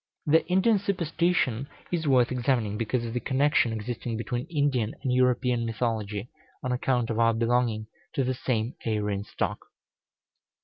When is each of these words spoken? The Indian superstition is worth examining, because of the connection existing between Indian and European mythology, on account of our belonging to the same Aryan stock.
The 0.25 0.43
Indian 0.47 0.79
superstition 0.79 1.67
is 1.91 2.07
worth 2.07 2.31
examining, 2.31 2.75
because 2.75 3.05
of 3.05 3.13
the 3.13 3.19
connection 3.19 3.71
existing 3.71 4.17
between 4.17 4.47
Indian 4.47 4.95
and 5.03 5.13
European 5.13 5.63
mythology, 5.63 6.27
on 6.63 6.71
account 6.71 7.11
of 7.11 7.19
our 7.19 7.35
belonging 7.35 7.85
to 8.15 8.23
the 8.23 8.33
same 8.33 8.73
Aryan 8.83 9.23
stock. 9.25 9.59